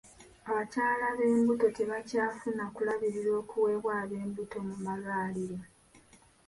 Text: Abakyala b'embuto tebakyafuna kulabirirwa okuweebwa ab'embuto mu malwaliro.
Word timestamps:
Abakyala 0.49 1.07
b'embuto 1.17 1.67
tebakyafuna 1.77 2.63
kulabirirwa 2.75 3.35
okuweebwa 3.43 3.91
ab'embuto 4.03 4.57
mu 4.67 4.75
malwaliro. 4.85 5.57